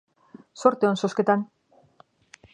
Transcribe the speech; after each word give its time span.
Zorte 0.61 0.89
on, 0.91 0.97
zozketan! 1.03 1.45